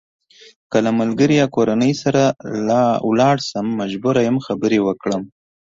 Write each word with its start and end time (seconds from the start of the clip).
که 0.71 0.77
له 0.85 0.91
ملګري 0.99 1.35
یا 1.41 1.47
کورنۍ 1.55 1.93
سره 2.03 2.21
لاړ 3.19 3.37
شم 3.49 3.67
مجبور 3.81 4.15
یم 4.27 4.37
خبرې 4.45 4.79
وکړم. 4.83 5.23